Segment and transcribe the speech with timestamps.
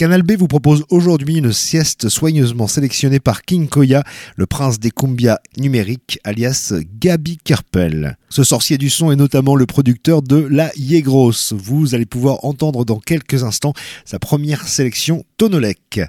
[0.00, 4.02] Canal B vous propose aujourd'hui une sieste soigneusement sélectionnée par King Koya,
[4.34, 8.16] le prince des cumbia numériques, alias Gabi Kerpel.
[8.30, 11.52] Ce sorcier du son est notamment le producteur de La Yegros.
[11.52, 13.74] Vous allez pouvoir entendre dans quelques instants
[14.06, 16.00] sa première sélection Tonolek.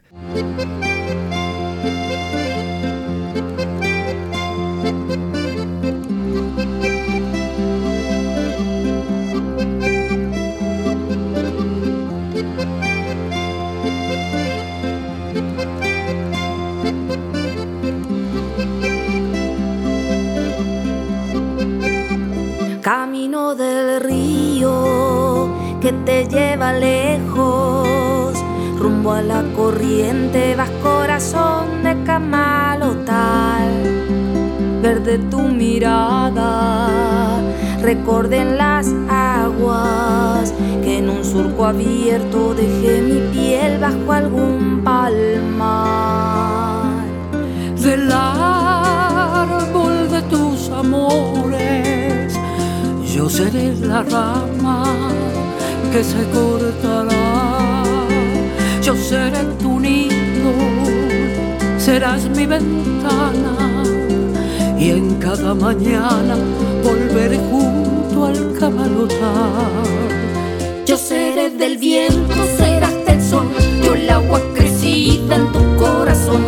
[22.93, 25.47] Camino del río
[25.79, 28.37] que te lleva lejos,
[28.77, 33.71] rumbo a la corriente vas corazón de camalotal,
[34.81, 36.89] verde tu mirada,
[37.81, 40.53] recorden las aguas
[40.83, 47.05] que en un surco abierto dejé mi piel bajo algún palmar.
[47.81, 52.00] Del árbol de tus amores
[53.13, 54.83] yo seré la rama
[55.91, 57.83] que se cortará,
[58.81, 60.53] yo seré tu nido,
[61.77, 63.83] serás mi ventana.
[64.79, 66.35] Y en cada mañana
[66.83, 69.83] volveré junto al camalotar.
[70.85, 73.47] Yo seré del viento, serás del sol,
[73.83, 76.43] yo el agua crecida en tu corazón,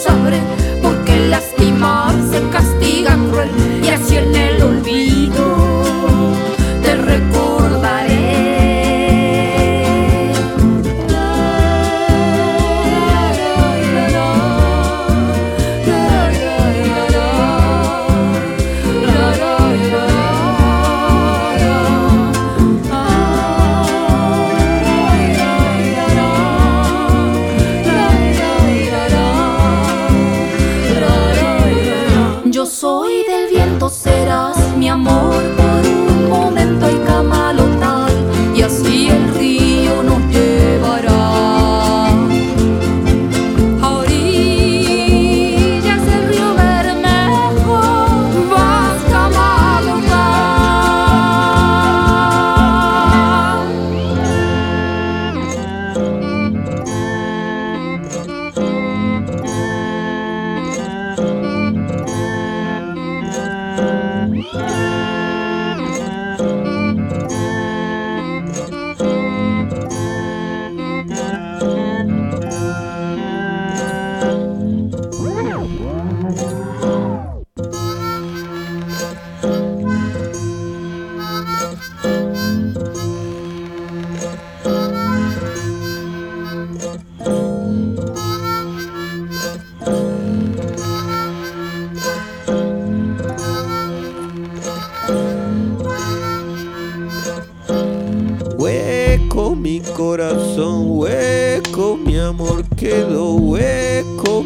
[0.00, 0.79] suffering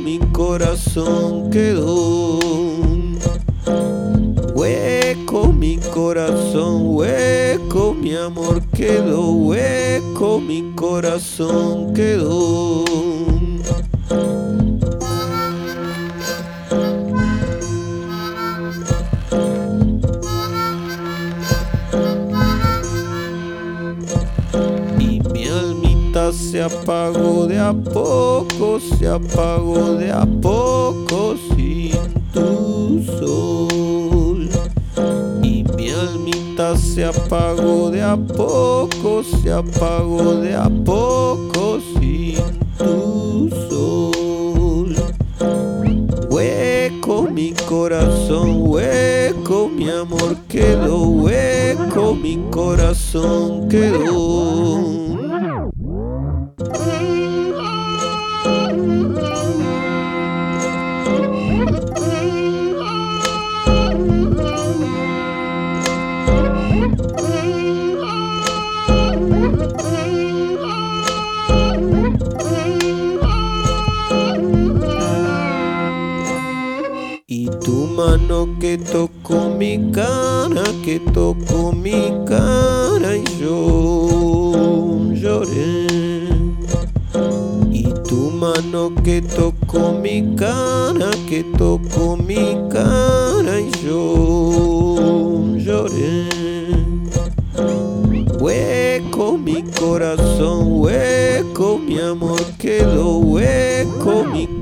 [0.04, 2.38] mi corazón quedó.
[4.54, 13.13] Hueco, mi corazón hueco, mi amor quedó hueco, mi corazón quedó.
[26.54, 31.90] Se apagó de a poco, se apagó de a poco sin
[32.32, 34.48] tu sol.
[35.42, 42.36] Y mi almita se apagó de a poco, se apagó de a poco sin
[42.78, 44.94] tu sol.
[46.30, 54.93] Hueco mi corazón, hueco mi amor quedó, hueco mi corazón quedó.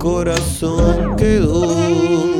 [0.02, 2.31] Corazón quedó.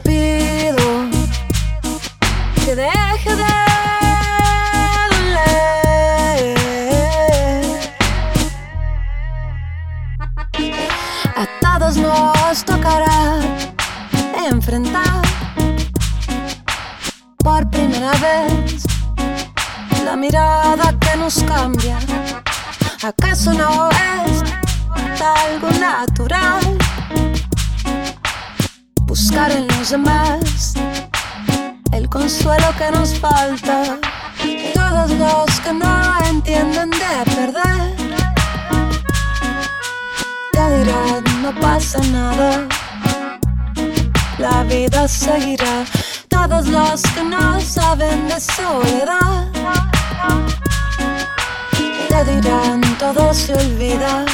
[0.00, 1.08] Pido
[2.54, 3.44] que deje de
[5.10, 6.56] doler.
[11.34, 13.40] A todos nos tocará
[14.50, 15.22] enfrentar
[17.38, 18.84] por primera vez
[20.04, 21.98] la mirada que nos cambia.
[23.02, 23.85] ¿Acaso no
[29.36, 30.72] en los demás
[31.92, 33.98] el consuelo que nos falta?
[34.72, 37.96] Todos los que no entienden de perder
[40.52, 42.66] te dirán no pasa nada,
[44.38, 45.84] la vida seguirá.
[46.28, 49.52] Todos los que no saben de soledad
[52.08, 54.24] te dirán todo se olvida,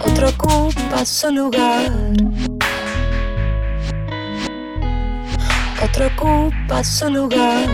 [0.00, 1.92] otro ocupa su lugar,
[5.82, 7.68] otro ocupa su lugar.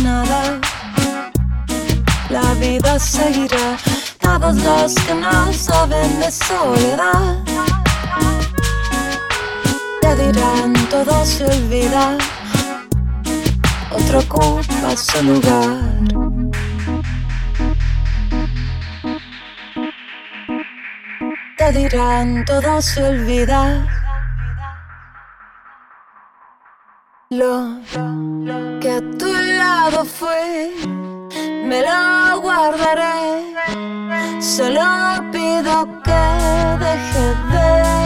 [0.00, 0.60] Nada.
[2.30, 3.76] La vida seguirá.
[4.20, 7.38] Todos los que no saben de soledad
[10.00, 12.16] Te dirán todo se olvida.
[13.90, 16.02] Otro ocupa su lugar
[21.62, 24.01] te dirán todo se olvida.
[27.32, 27.78] Lo
[28.78, 30.70] que a tu lado fue,
[31.64, 33.54] me lo guardaré.
[34.38, 34.84] Solo
[35.32, 36.22] pido que
[36.78, 38.01] deje de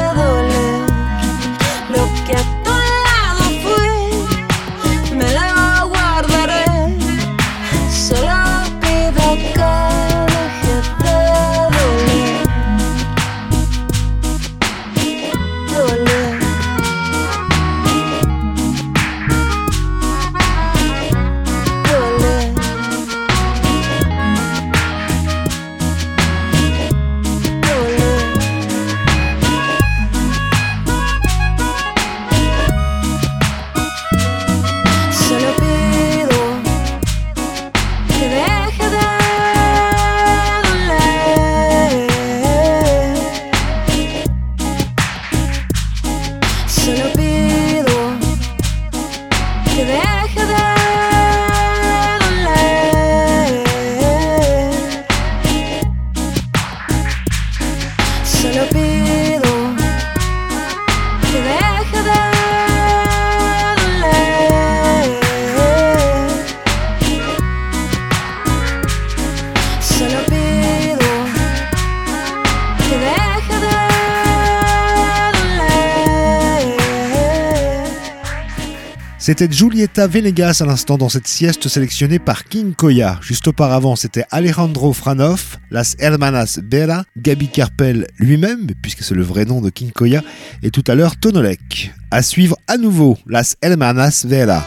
[79.26, 83.19] C'était Julieta Venegas à l'instant dans cette sieste sélectionnée par King Koya.
[83.21, 89.45] Juste auparavant, c'était Alejandro Franoff, Las Hermanas Vera, Gaby Kerpel lui-même, puisque c'est le vrai
[89.45, 90.23] nom de King Koya,
[90.62, 91.93] et tout à l'heure Tonolek.
[92.12, 94.65] À suivre à nouveau Las Hermanas Vera.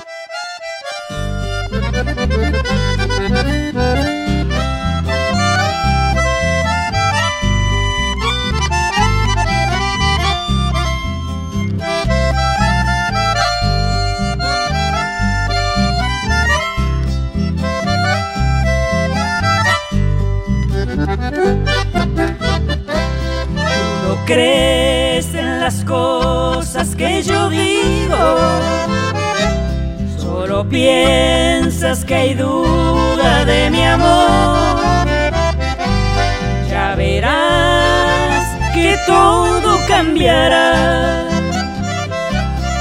[30.67, 35.07] Piensas que hay duda de mi amor.
[36.69, 38.43] Ya verás
[38.73, 41.25] que todo cambiará.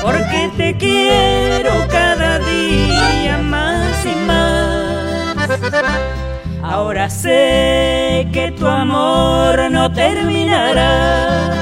[0.02, 5.36] Porque te quiero cada día más y más.
[6.62, 11.54] Ahora sé que tu amor no terminará.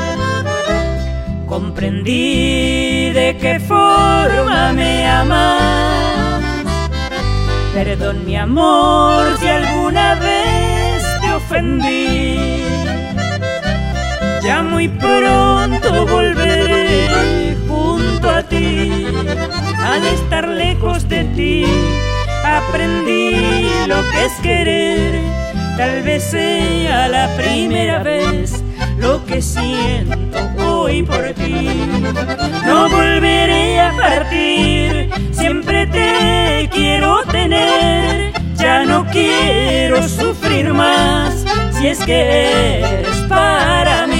[1.47, 5.66] Comprendí de qué forma me amas.
[7.77, 12.63] Perdón mi amor si alguna vez te ofendí.
[14.43, 19.07] Ya muy pronto volveré junto a ti,
[19.79, 21.67] al estar lejos de ti
[22.47, 25.21] aprendí lo que es querer.
[25.77, 28.65] Tal vez sea la primera vez
[28.97, 30.39] lo que siento
[32.65, 38.33] No volveré a partir, siempre te quiero tener.
[38.55, 44.16] Ya no quiero sufrir más si es que eres para mí.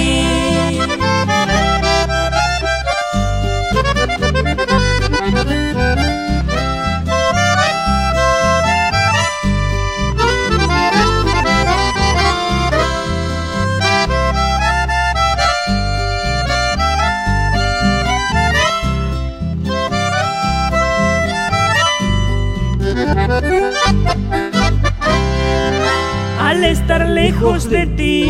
[26.71, 28.29] Estar lejos de ti,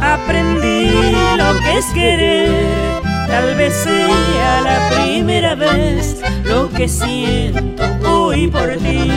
[0.00, 0.90] aprendí
[1.36, 2.78] lo que es querer.
[3.26, 9.10] Tal vez sea la primera vez lo que siento hoy por ti.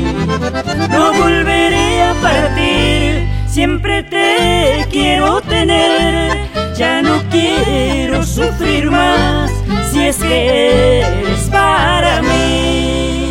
[0.90, 6.50] No volveré a partir, siempre te quiero tener.
[6.76, 9.52] Ya no quiero sufrir más
[9.92, 13.31] si es que eres para mí.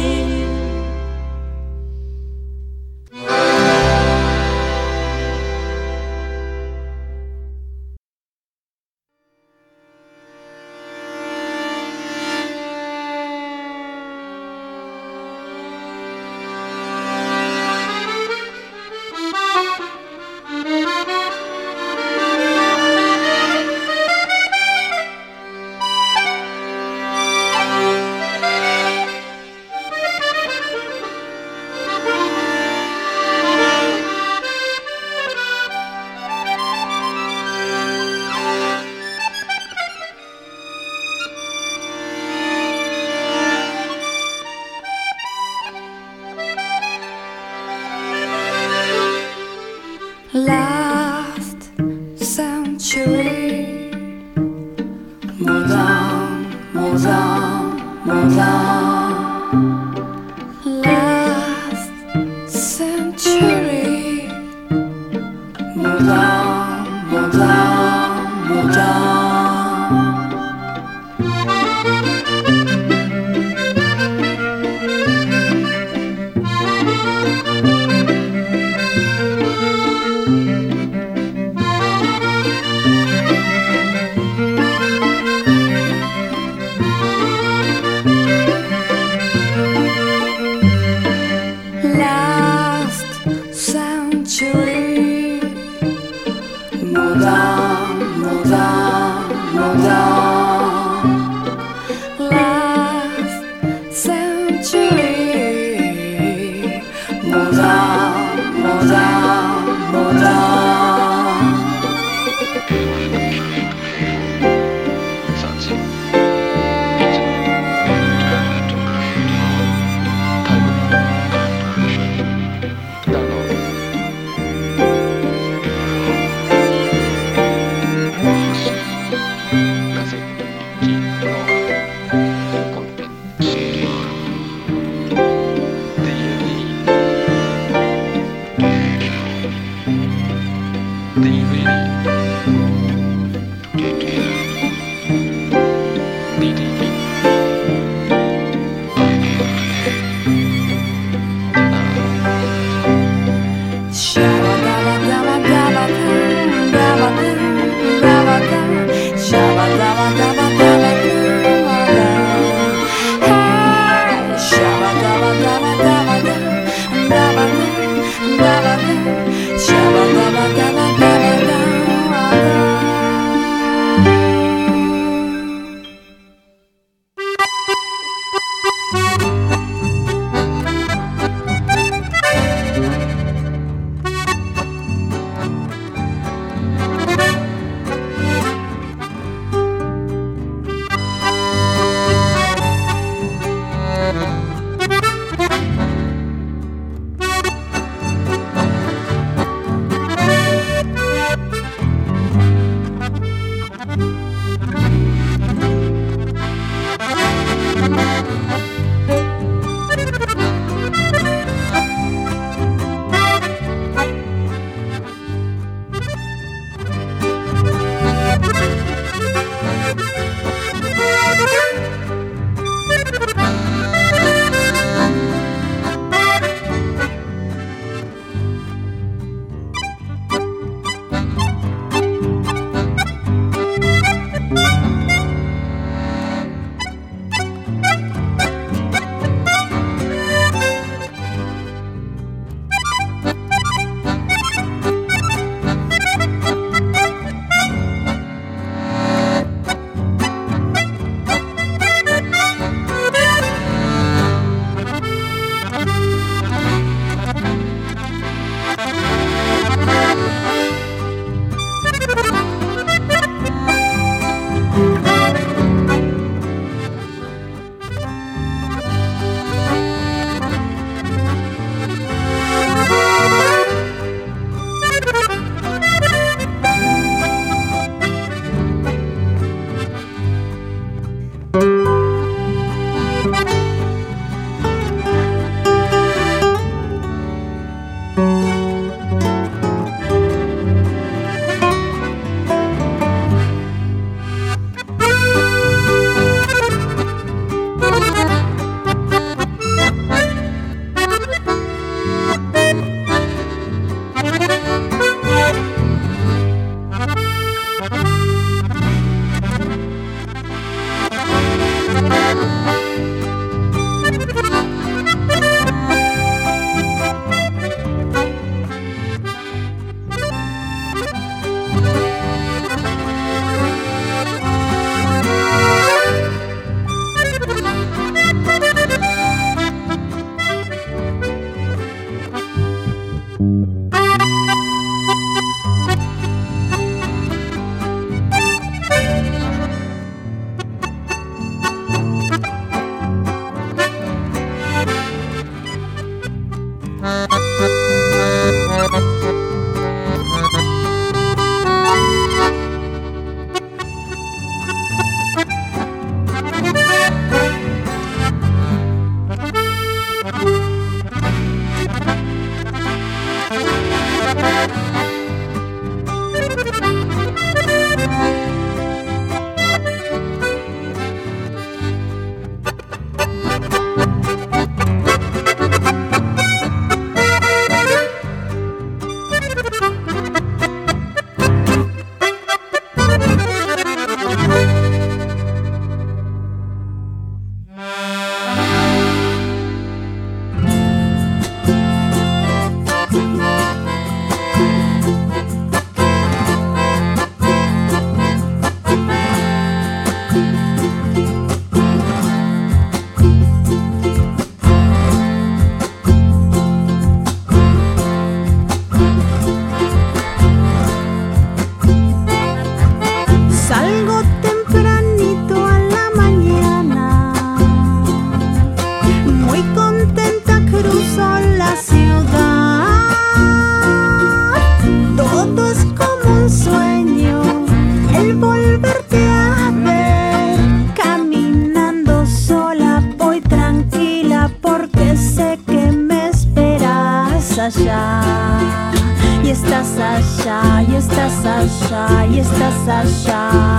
[441.70, 443.69] Sasza, jest ta Sasza.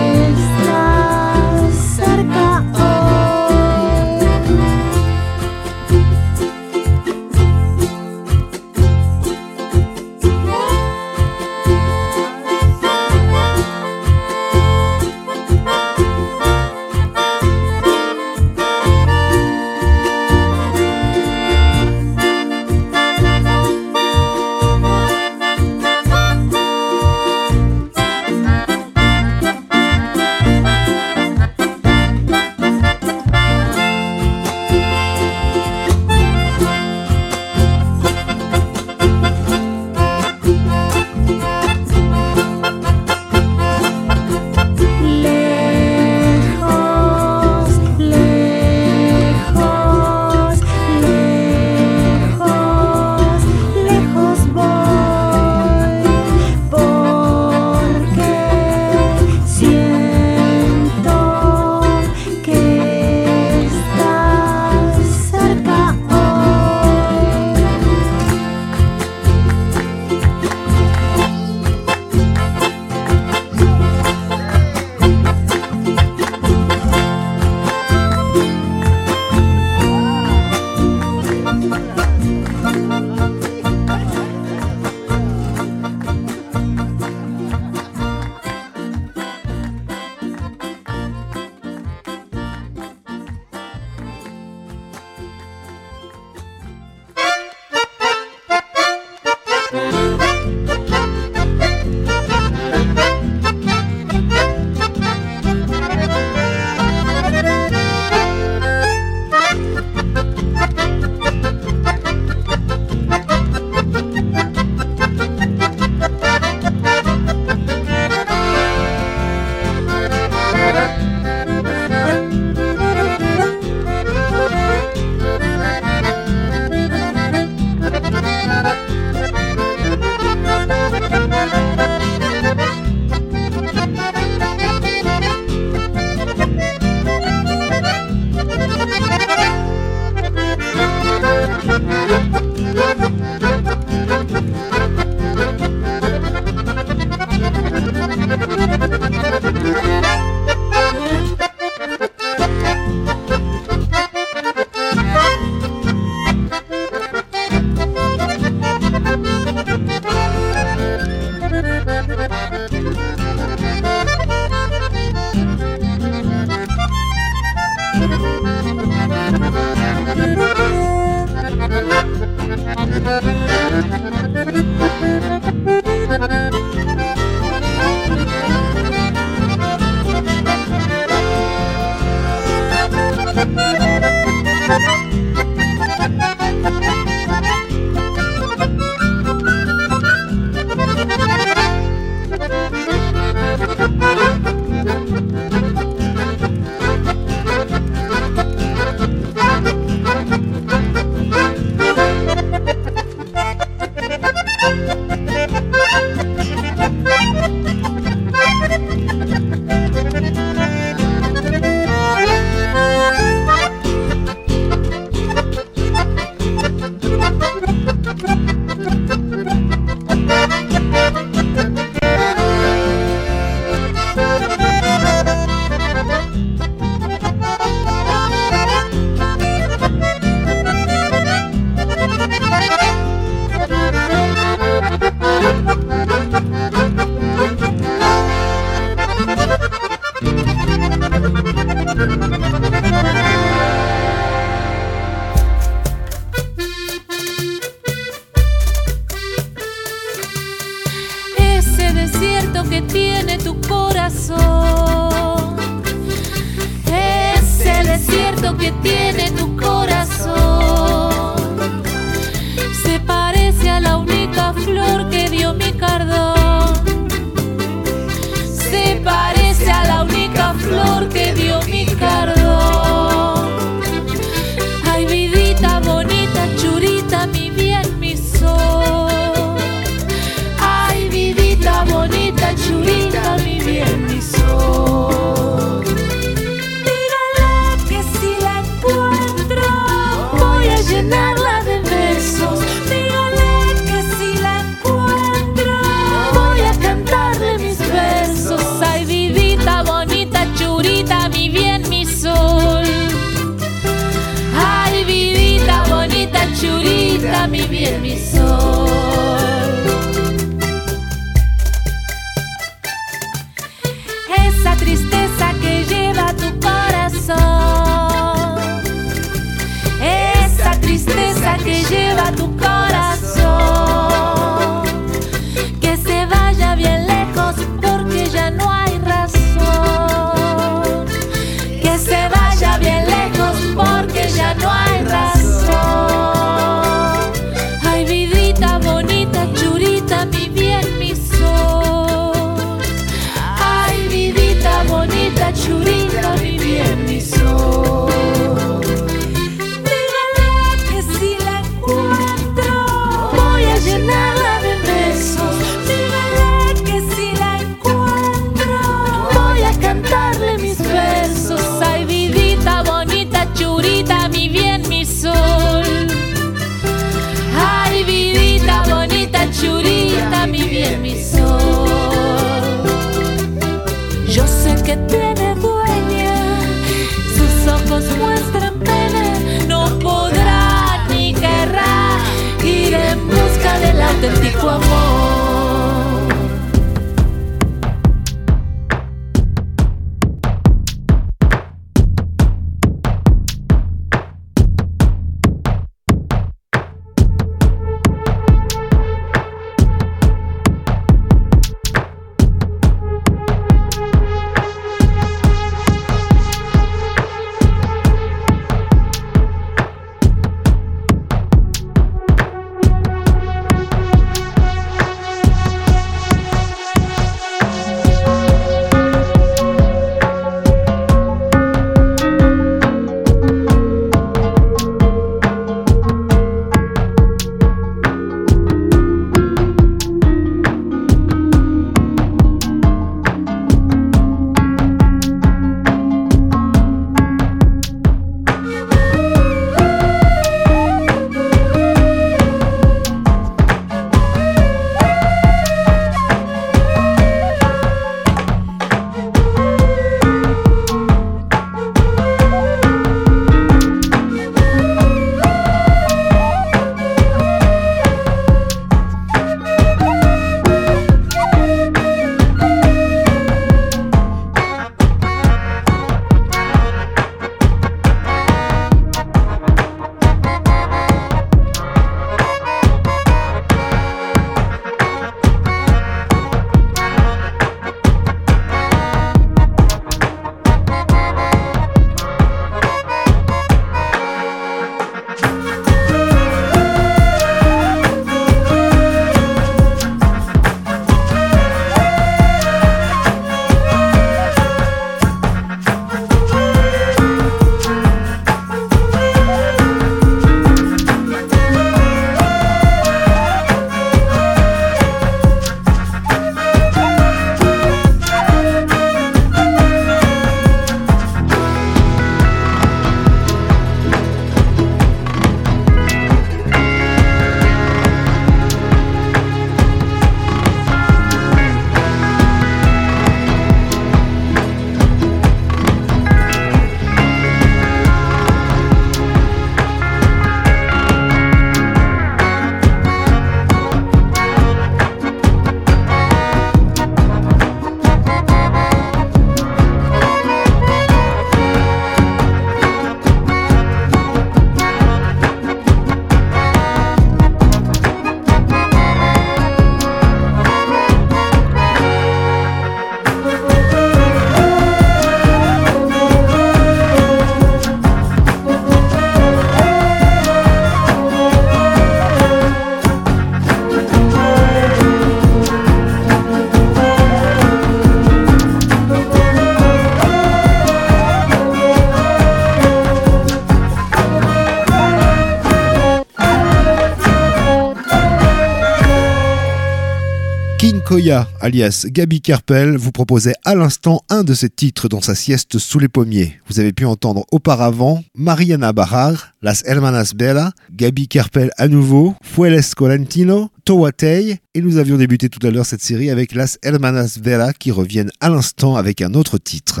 [581.22, 585.78] Koya, alias Gabi Kerpel, vous proposait à l'instant un de ses titres dans sa sieste
[585.78, 586.58] sous les pommiers.
[586.68, 592.82] Vous avez pu entendre auparavant Mariana Barrar, Las Hermanas Bella, Gabi Kerpel à nouveau, Fueles
[592.96, 597.72] Colantino, Towatei, et nous avions débuté tout à l'heure cette série avec Las Hermanas Bella
[597.72, 600.00] qui reviennent à l'instant avec un autre titre.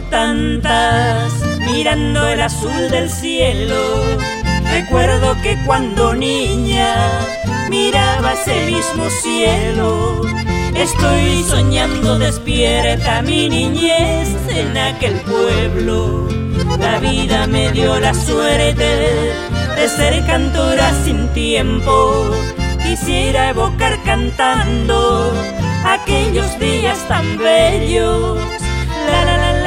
[0.00, 1.32] Tantas,
[1.66, 3.76] mirando el azul del cielo.
[4.70, 6.94] Recuerdo que cuando niña
[7.70, 10.22] miraba ese mismo cielo.
[10.74, 16.28] Estoy soñando despierta mi niñez en aquel pueblo.
[16.78, 18.84] La vida me dio la suerte
[19.76, 22.30] de ser cantora sin tiempo.
[22.82, 25.32] Quisiera evocar cantando
[25.84, 28.38] aquellos días tan bellos.
[29.10, 29.65] La la la la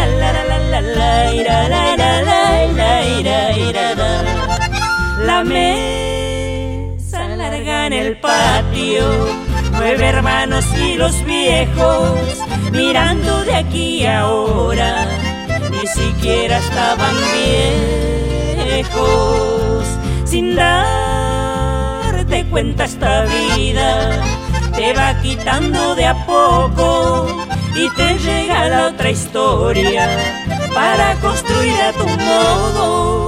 [0.81, 3.39] la la la la la la la la
[3.71, 4.11] la la.
[5.25, 9.05] La mesa larga en el patio,
[9.71, 12.19] nueve hermanos y los viejos
[12.71, 15.05] mirando de aquí a ahora,
[15.71, 17.15] ni siquiera estaban
[18.65, 19.85] viejos,
[20.25, 24.19] sin darte cuenta esta vida
[24.79, 27.27] te va quitando de a poco
[27.75, 30.38] y te llega otra historia
[30.73, 33.18] para construir a tu modo.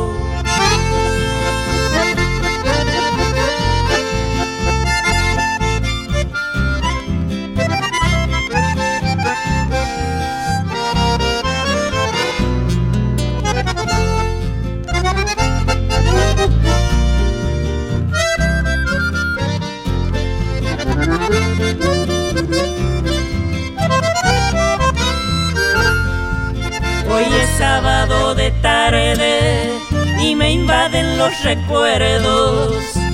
[30.41, 32.73] Me invaden los recuerdos.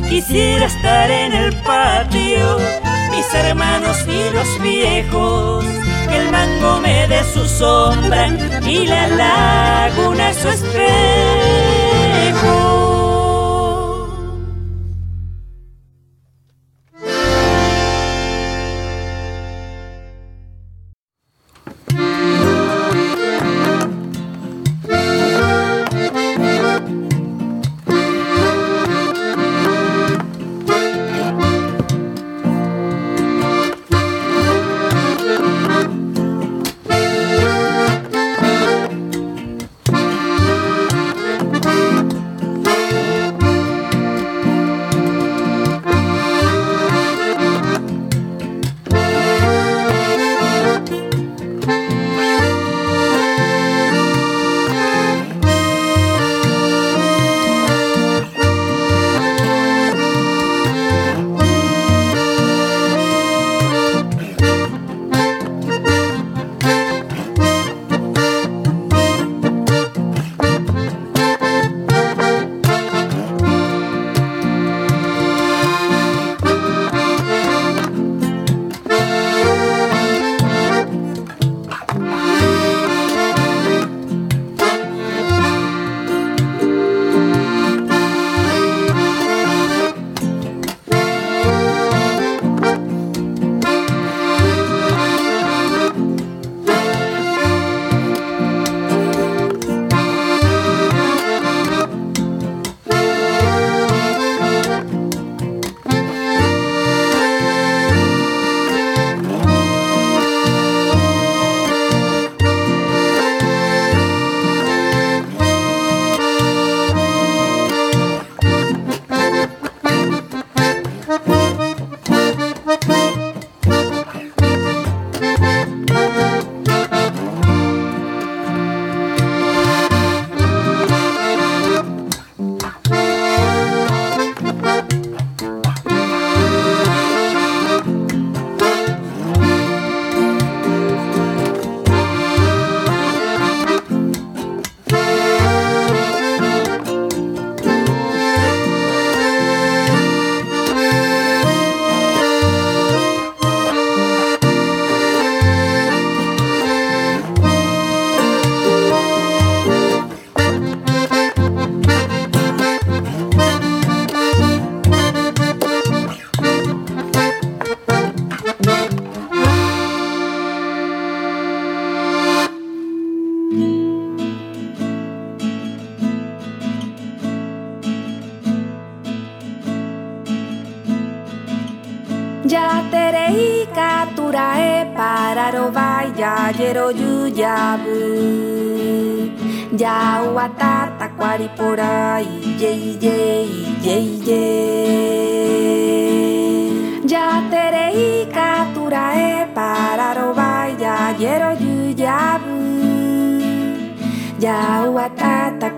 [0.09, 2.57] Quisiera estar en el patio,
[3.11, 5.65] mis hermanos y los viejos.
[6.07, 8.27] Que el mango me dé su sombra
[8.65, 11.76] y la laguna su espejo.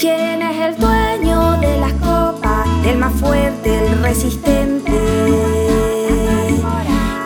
[0.00, 2.66] ¿Quién es el dueño de las copas?
[2.86, 4.92] El más fuerte, el resistente.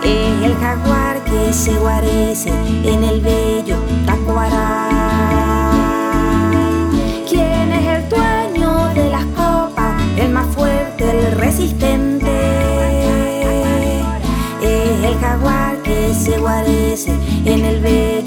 [0.03, 2.51] Es el jaguar que se guarece
[2.85, 3.70] en el bello
[17.45, 18.20] en el bello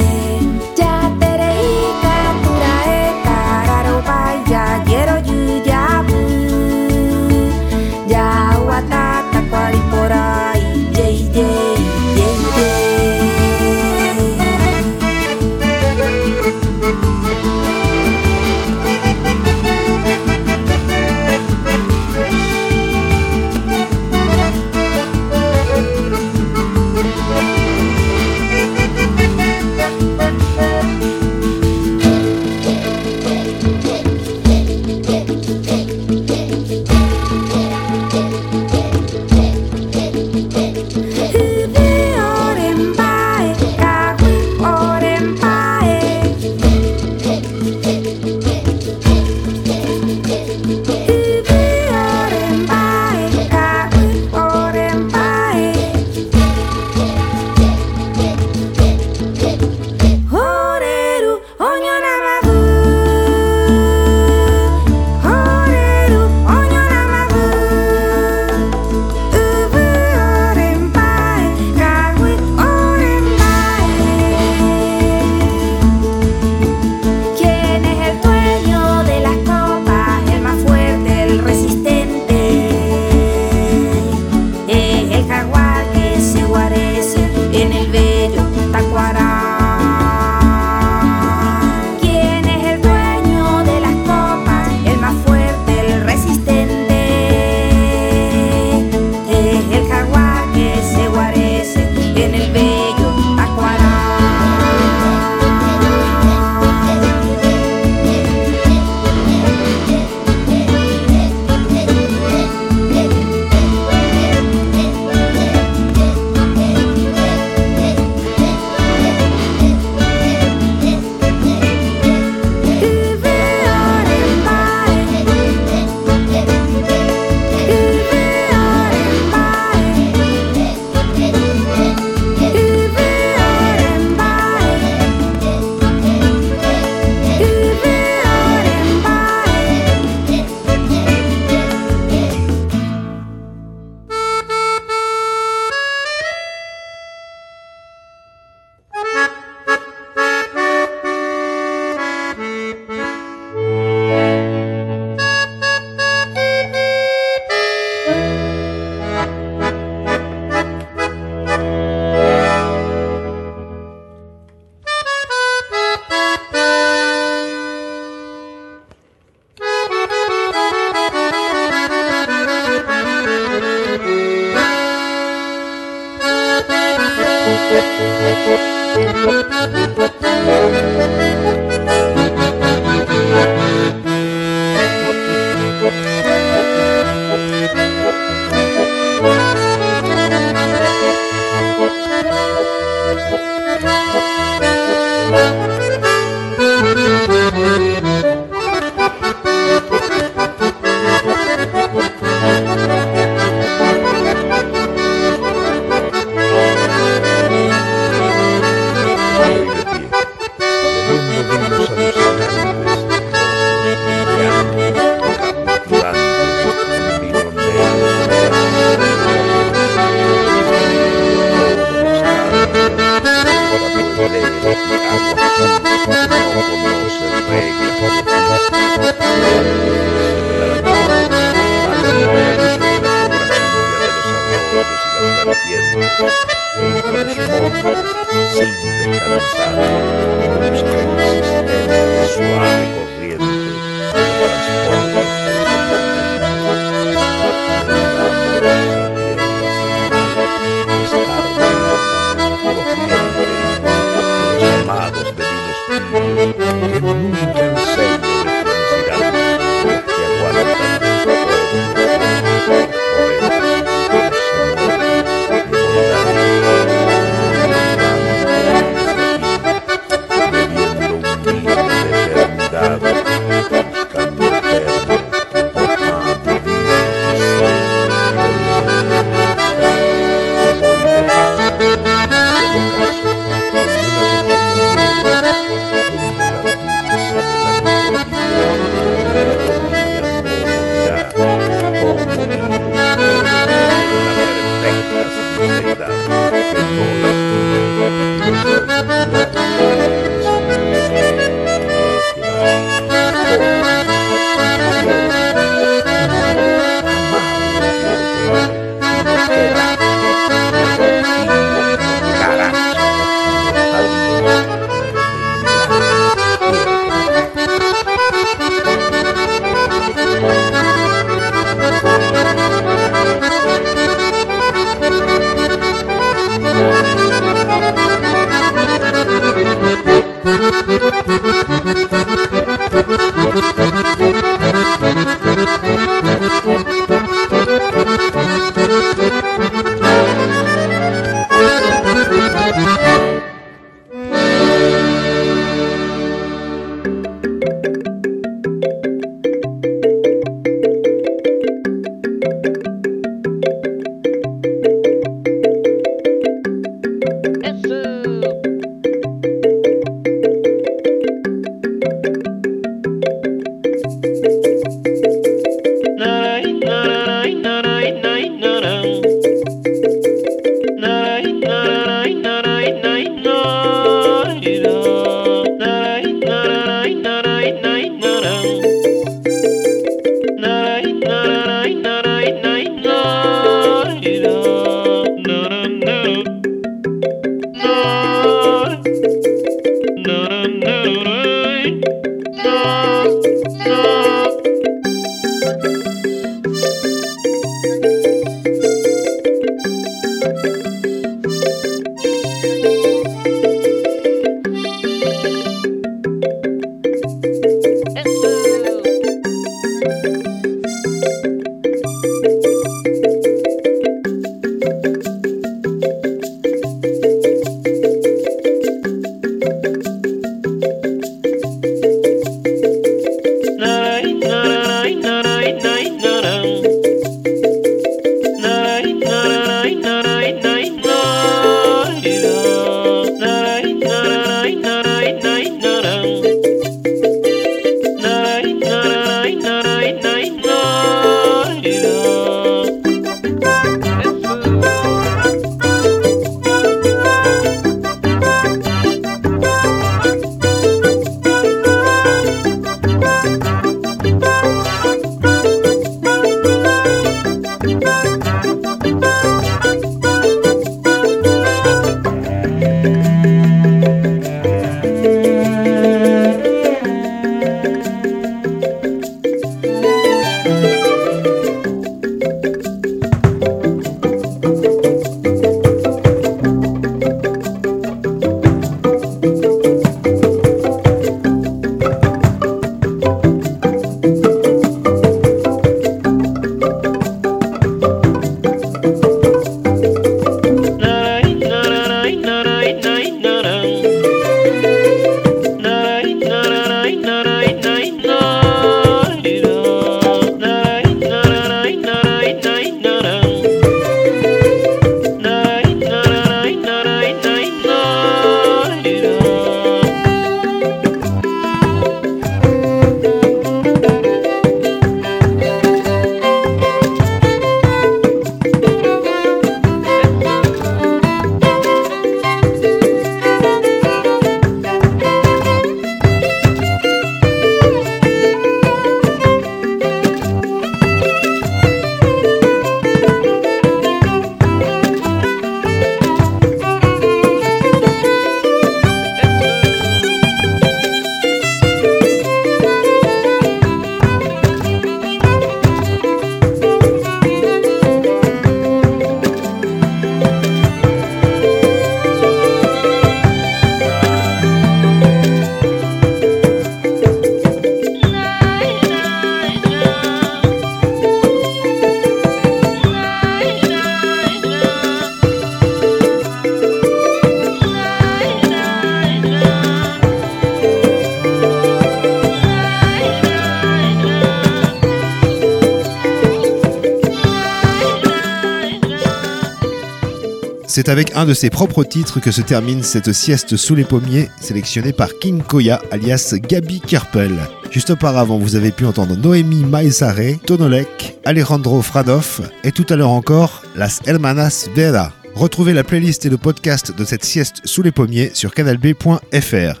[581.03, 584.51] C'est avec un de ses propres titres que se termine cette sieste sous les pommiers,
[584.61, 587.57] sélectionnée par King Koya, alias Gabi Kerpel.
[587.89, 593.31] Juste auparavant, vous avez pu entendre Noémie Maesare, Tonolek, Alejandro Fradov et tout à l'heure
[593.31, 595.33] encore Las Hermanas Vera.
[595.55, 600.00] Retrouvez la playlist et le podcast de cette sieste sous les pommiers sur canalb.fr.